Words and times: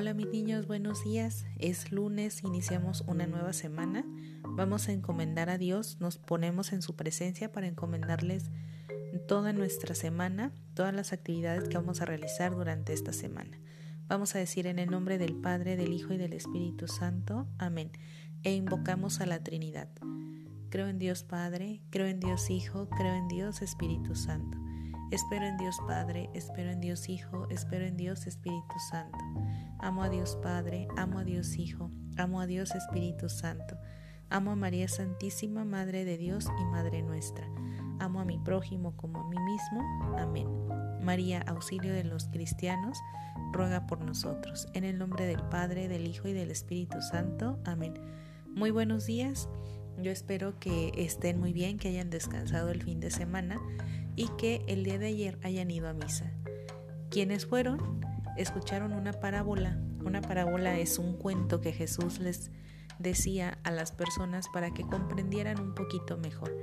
Hola 0.00 0.14
mis 0.14 0.30
niños, 0.30 0.66
buenos 0.66 1.04
días. 1.04 1.44
Es 1.58 1.92
lunes, 1.92 2.42
iniciamos 2.42 3.04
una 3.06 3.26
nueva 3.26 3.52
semana. 3.52 4.02
Vamos 4.48 4.88
a 4.88 4.92
encomendar 4.92 5.50
a 5.50 5.58
Dios, 5.58 5.98
nos 6.00 6.16
ponemos 6.16 6.72
en 6.72 6.80
su 6.80 6.96
presencia 6.96 7.52
para 7.52 7.66
encomendarles 7.66 8.50
toda 9.28 9.52
nuestra 9.52 9.94
semana, 9.94 10.54
todas 10.72 10.94
las 10.94 11.12
actividades 11.12 11.68
que 11.68 11.76
vamos 11.76 12.00
a 12.00 12.06
realizar 12.06 12.54
durante 12.54 12.94
esta 12.94 13.12
semana. 13.12 13.60
Vamos 14.08 14.34
a 14.34 14.38
decir 14.38 14.66
en 14.66 14.78
el 14.78 14.88
nombre 14.88 15.18
del 15.18 15.34
Padre, 15.34 15.76
del 15.76 15.92
Hijo 15.92 16.14
y 16.14 16.16
del 16.16 16.32
Espíritu 16.32 16.88
Santo. 16.88 17.46
Amén. 17.58 17.92
E 18.42 18.54
invocamos 18.54 19.20
a 19.20 19.26
la 19.26 19.44
Trinidad. 19.44 19.90
Creo 20.70 20.88
en 20.88 20.98
Dios 20.98 21.24
Padre, 21.24 21.82
creo 21.90 22.06
en 22.06 22.20
Dios 22.20 22.48
Hijo, 22.48 22.88
creo 22.88 23.14
en 23.16 23.28
Dios 23.28 23.60
Espíritu 23.60 24.14
Santo. 24.14 24.69
Espero 25.10 25.44
en 25.44 25.56
Dios 25.56 25.76
Padre, 25.88 26.30
espero 26.34 26.70
en 26.70 26.80
Dios 26.80 27.08
Hijo, 27.08 27.48
espero 27.50 27.84
en 27.84 27.96
Dios 27.96 28.28
Espíritu 28.28 28.78
Santo. 28.90 29.18
Amo 29.80 30.04
a 30.04 30.08
Dios 30.08 30.38
Padre, 30.40 30.86
amo 30.96 31.18
a 31.18 31.24
Dios 31.24 31.56
Hijo, 31.56 31.90
amo 32.16 32.40
a 32.40 32.46
Dios 32.46 32.76
Espíritu 32.76 33.28
Santo. 33.28 33.76
Amo 34.28 34.52
a 34.52 34.56
María 34.56 34.86
Santísima, 34.86 35.64
Madre 35.64 36.04
de 36.04 36.16
Dios 36.16 36.46
y 36.60 36.64
Madre 36.66 37.02
nuestra. 37.02 37.44
Amo 37.98 38.20
a 38.20 38.24
mi 38.24 38.38
prójimo 38.38 38.96
como 38.96 39.18
a 39.18 39.28
mí 39.28 39.36
mismo. 39.40 40.16
Amén. 40.16 40.46
María, 41.02 41.40
auxilio 41.40 41.92
de 41.92 42.04
los 42.04 42.28
cristianos, 42.28 42.96
ruega 43.52 43.88
por 43.88 44.02
nosotros. 44.02 44.68
En 44.74 44.84
el 44.84 44.96
nombre 44.96 45.26
del 45.26 45.42
Padre, 45.42 45.88
del 45.88 46.06
Hijo 46.06 46.28
y 46.28 46.32
del 46.32 46.52
Espíritu 46.52 47.02
Santo. 47.02 47.58
Amén. 47.64 47.94
Muy 48.46 48.70
buenos 48.70 49.06
días. 49.06 49.48
Yo 50.02 50.10
espero 50.10 50.58
que 50.58 50.92
estén 50.96 51.38
muy 51.38 51.52
bien, 51.52 51.78
que 51.78 51.88
hayan 51.88 52.08
descansado 52.08 52.70
el 52.70 52.82
fin 52.82 53.00
de 53.00 53.10
semana 53.10 53.60
y 54.16 54.28
que 54.38 54.64
el 54.66 54.84
día 54.84 54.98
de 54.98 55.08
ayer 55.08 55.38
hayan 55.42 55.70
ido 55.70 55.88
a 55.88 55.92
misa. 55.92 56.32
Quienes 57.10 57.44
fueron, 57.44 58.00
escucharon 58.36 58.92
una 58.92 59.12
parábola. 59.12 59.78
Una 60.04 60.22
parábola 60.22 60.78
es 60.78 60.98
un 60.98 61.16
cuento 61.16 61.60
que 61.60 61.72
Jesús 61.72 62.18
les 62.18 62.50
decía 62.98 63.58
a 63.62 63.70
las 63.70 63.92
personas 63.92 64.48
para 64.48 64.72
que 64.72 64.82
comprendieran 64.82 65.60
un 65.60 65.74
poquito 65.74 66.16
mejor. 66.16 66.56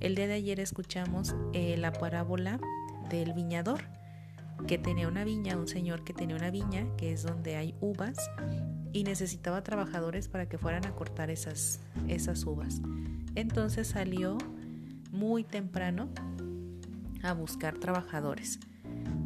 El 0.00 0.16
día 0.16 0.26
de 0.26 0.34
ayer 0.34 0.58
escuchamos 0.58 1.36
eh, 1.52 1.76
la 1.76 1.92
parábola 1.92 2.58
del 3.08 3.32
viñador, 3.32 3.82
que 4.66 4.78
tenía 4.78 5.06
una 5.06 5.22
viña, 5.22 5.56
un 5.56 5.68
señor 5.68 6.02
que 6.02 6.12
tenía 6.12 6.34
una 6.34 6.50
viña, 6.50 6.86
que 6.96 7.12
es 7.12 7.22
donde 7.22 7.56
hay 7.56 7.74
uvas, 7.80 8.16
y 8.92 9.04
necesitaba 9.04 9.62
trabajadores 9.62 10.28
para 10.28 10.48
que 10.48 10.58
fueran 10.58 10.86
a 10.86 10.94
cortar 10.94 11.30
esas, 11.30 11.80
esas 12.08 12.44
uvas. 12.44 12.80
Entonces 13.34 13.88
salió 13.88 14.38
muy 15.10 15.44
temprano 15.44 16.08
a 17.22 17.32
buscar 17.32 17.78
trabajadores. 17.78 18.58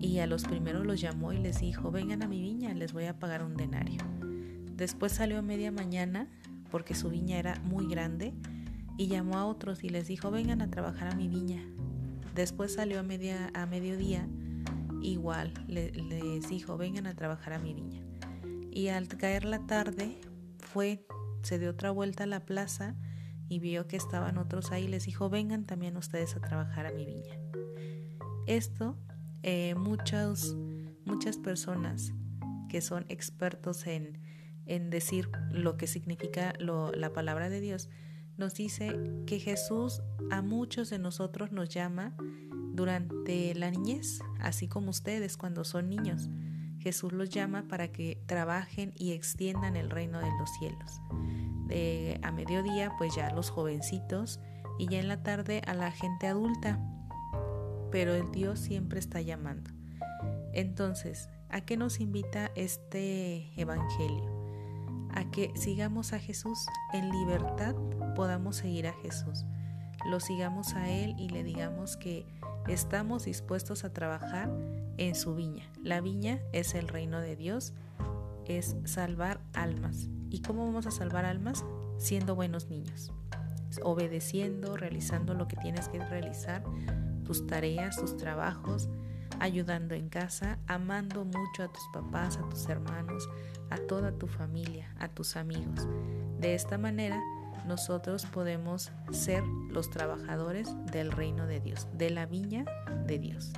Y 0.00 0.18
a 0.18 0.26
los 0.26 0.44
primeros 0.44 0.84
los 0.86 1.00
llamó 1.00 1.32
y 1.32 1.38
les 1.38 1.60
dijo, 1.60 1.90
vengan 1.90 2.22
a 2.22 2.28
mi 2.28 2.40
viña, 2.40 2.74
les 2.74 2.92
voy 2.92 3.06
a 3.06 3.18
pagar 3.18 3.42
un 3.42 3.56
denario. 3.56 4.00
Después 4.76 5.12
salió 5.12 5.38
a 5.38 5.42
media 5.42 5.70
mañana, 5.70 6.28
porque 6.70 6.94
su 6.94 7.08
viña 7.08 7.38
era 7.38 7.60
muy 7.64 7.86
grande, 7.86 8.34
y 8.98 9.06
llamó 9.06 9.38
a 9.38 9.46
otros 9.46 9.82
y 9.82 9.88
les 9.88 10.06
dijo, 10.08 10.30
vengan 10.30 10.60
a 10.60 10.70
trabajar 10.70 11.12
a 11.12 11.16
mi 11.16 11.28
viña. 11.28 11.62
Después 12.34 12.74
salió 12.74 13.00
a, 13.00 13.02
media, 13.02 13.50
a 13.54 13.66
mediodía, 13.66 14.28
igual, 15.00 15.54
les 15.68 16.48
dijo, 16.48 16.76
vengan 16.76 17.06
a 17.06 17.14
trabajar 17.14 17.54
a 17.54 17.58
mi 17.58 17.72
viña. 17.72 18.02
Y 18.74 18.88
al 18.88 19.06
caer 19.06 19.44
la 19.44 19.66
tarde, 19.66 20.18
fue, 20.58 21.06
se 21.42 21.60
dio 21.60 21.70
otra 21.70 21.92
vuelta 21.92 22.24
a 22.24 22.26
la 22.26 22.44
plaza 22.44 22.96
y 23.48 23.60
vio 23.60 23.86
que 23.86 23.96
estaban 23.96 24.36
otros 24.36 24.72
ahí 24.72 24.84
y 24.84 24.88
les 24.88 25.06
dijo, 25.06 25.30
vengan 25.30 25.64
también 25.64 25.96
ustedes 25.96 26.34
a 26.34 26.40
trabajar 26.40 26.84
a 26.84 26.92
mi 26.92 27.06
viña. 27.06 27.38
Esto, 28.48 28.98
eh, 29.44 29.76
muchas, 29.76 30.56
muchas 31.04 31.38
personas 31.38 32.12
que 32.68 32.80
son 32.80 33.04
expertos 33.08 33.86
en, 33.86 34.18
en 34.66 34.90
decir 34.90 35.30
lo 35.52 35.76
que 35.76 35.86
significa 35.86 36.52
la 36.58 37.12
palabra 37.12 37.48
de 37.48 37.60
Dios, 37.60 37.88
nos 38.36 38.54
dice 38.54 38.92
que 39.26 39.38
Jesús 39.38 40.02
a 40.32 40.42
muchos 40.42 40.90
de 40.90 40.98
nosotros 40.98 41.52
nos 41.52 41.68
llama 41.68 42.16
durante 42.72 43.54
la 43.54 43.70
niñez, 43.70 44.18
así 44.40 44.66
como 44.66 44.90
ustedes 44.90 45.36
cuando 45.36 45.62
son 45.62 45.88
niños. 45.88 46.28
Jesús 46.84 47.12
los 47.12 47.30
llama 47.30 47.64
para 47.66 47.88
que 47.88 48.22
trabajen 48.26 48.92
y 48.96 49.12
extiendan 49.12 49.76
el 49.76 49.90
reino 49.90 50.20
de 50.20 50.30
los 50.38 50.50
cielos. 50.58 51.00
De, 51.66 52.20
a 52.22 52.30
mediodía, 52.30 52.92
pues 52.98 53.16
ya 53.16 53.30
los 53.30 53.50
jovencitos 53.50 54.38
y 54.78 54.86
ya 54.86 55.00
en 55.00 55.08
la 55.08 55.22
tarde 55.22 55.62
a 55.66 55.74
la 55.74 55.90
gente 55.90 56.28
adulta 56.28 56.78
pero 57.94 58.12
el 58.12 58.32
Dios 58.32 58.58
siempre 58.58 58.98
está 58.98 59.20
llamando. 59.20 59.70
Entonces, 60.52 61.28
¿a 61.48 61.60
qué 61.60 61.76
nos 61.76 62.00
invita 62.00 62.50
este 62.56 63.52
Evangelio? 63.56 64.32
A 65.12 65.30
que 65.30 65.52
sigamos 65.54 66.12
a 66.12 66.18
Jesús 66.18 66.58
en 66.92 67.08
libertad, 67.10 67.76
podamos 68.16 68.56
seguir 68.56 68.88
a 68.88 68.94
Jesús. 68.94 69.44
Lo 70.06 70.20
sigamos 70.20 70.74
a 70.74 70.90
Él 70.90 71.14
y 71.18 71.28
le 71.28 71.42
digamos 71.42 71.96
que 71.96 72.26
estamos 72.68 73.24
dispuestos 73.24 73.84
a 73.84 73.92
trabajar 73.92 74.50
en 74.96 75.14
su 75.14 75.34
viña. 75.34 75.70
La 75.82 76.00
viña 76.00 76.40
es 76.52 76.74
el 76.74 76.88
reino 76.88 77.20
de 77.20 77.36
Dios, 77.36 77.72
es 78.46 78.76
salvar 78.84 79.40
almas. 79.52 80.08
¿Y 80.30 80.42
cómo 80.42 80.64
vamos 80.66 80.86
a 80.86 80.90
salvar 80.90 81.24
almas? 81.24 81.64
Siendo 81.98 82.34
buenos 82.34 82.68
niños, 82.68 83.12
obedeciendo, 83.82 84.76
realizando 84.76 85.34
lo 85.34 85.46
que 85.46 85.56
tienes 85.56 85.88
que 85.88 85.98
realizar 86.04 86.64
tus 87.24 87.46
tareas, 87.46 87.96
tus 87.96 88.16
trabajos, 88.16 88.88
ayudando 89.40 89.94
en 89.94 90.08
casa, 90.08 90.58
amando 90.66 91.24
mucho 91.24 91.62
a 91.62 91.68
tus 91.68 91.82
papás, 91.92 92.36
a 92.36 92.48
tus 92.48 92.68
hermanos, 92.68 93.28
a 93.70 93.78
toda 93.78 94.12
tu 94.12 94.26
familia, 94.26 94.94
a 94.98 95.08
tus 95.08 95.36
amigos. 95.36 95.86
De 96.38 96.54
esta 96.54 96.78
manera, 96.78 97.20
nosotros 97.66 98.26
podemos 98.26 98.92
ser 99.10 99.42
los 99.70 99.90
trabajadores 99.90 100.68
del 100.92 101.12
reino 101.12 101.46
de 101.46 101.60
Dios, 101.60 101.88
de 101.92 102.10
la 102.10 102.26
viña 102.26 102.64
de 103.06 103.18
Dios. 103.18 103.52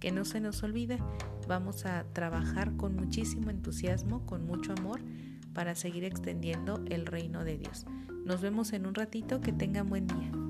Que 0.00 0.12
no 0.12 0.24
se 0.24 0.40
nos 0.40 0.62
olvide, 0.62 0.98
vamos 1.46 1.86
a 1.86 2.04
trabajar 2.12 2.76
con 2.76 2.96
muchísimo 2.96 3.50
entusiasmo, 3.50 4.26
con 4.26 4.46
mucho 4.46 4.72
amor, 4.72 5.00
para 5.52 5.74
seguir 5.74 6.04
extendiendo 6.04 6.82
el 6.88 7.06
reino 7.06 7.44
de 7.44 7.58
Dios. 7.58 7.86
Nos 8.24 8.40
vemos 8.40 8.72
en 8.72 8.86
un 8.86 8.94
ratito, 8.94 9.40
que 9.40 9.52
tengan 9.52 9.88
buen 9.88 10.06
día. 10.06 10.41